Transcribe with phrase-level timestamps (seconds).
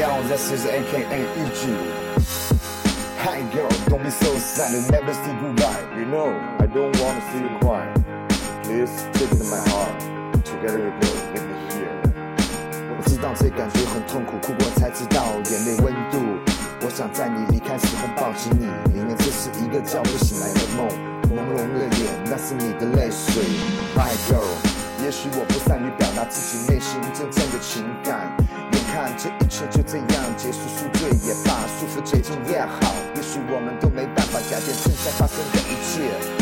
[0.00, 1.60] this is aka EG.
[3.20, 5.76] Hi girl, don't be so sad, you never say goodbye.
[5.94, 7.86] You know, I don't wanna see you cry.
[8.62, 10.00] Please take it in my heart.
[10.42, 11.92] Together we go, let me hear.
[12.96, 16.16] 我知道这感觉很痛苦，哭过才知道眼泪温度。
[16.80, 18.64] 我想在你离开时候抱紧你，
[18.94, 20.88] 明明这是一个叫不醒来的梦，
[21.28, 23.44] 朦胧的眼，那是你的泪水。
[23.94, 24.48] My girl，
[25.04, 28.34] 也许我不善于表达自己内心真正的情感，
[29.22, 36.39] 这一切就这样结束，宿醉也罢，舒服解禁也好，也许我们都没办法改变正在发生的一切。